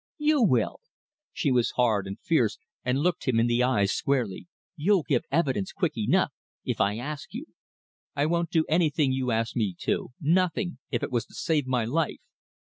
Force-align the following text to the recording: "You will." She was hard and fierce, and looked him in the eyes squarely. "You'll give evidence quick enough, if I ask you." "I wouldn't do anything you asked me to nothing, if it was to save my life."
"You 0.17 0.41
will." 0.41 0.79
She 1.31 1.51
was 1.51 1.73
hard 1.77 2.07
and 2.07 2.19
fierce, 2.19 2.57
and 2.83 2.97
looked 2.97 3.27
him 3.27 3.39
in 3.39 3.45
the 3.45 3.61
eyes 3.61 3.91
squarely. 3.91 4.47
"You'll 4.75 5.03
give 5.03 5.21
evidence 5.31 5.71
quick 5.71 5.95
enough, 5.95 6.31
if 6.65 6.81
I 6.81 6.97
ask 6.97 7.35
you." 7.35 7.45
"I 8.15 8.25
wouldn't 8.25 8.49
do 8.49 8.65
anything 8.67 9.11
you 9.11 9.29
asked 9.29 9.55
me 9.55 9.75
to 9.81 10.09
nothing, 10.19 10.79
if 10.89 11.03
it 11.03 11.11
was 11.11 11.27
to 11.27 11.35
save 11.35 11.67
my 11.67 11.85
life." 11.85 12.17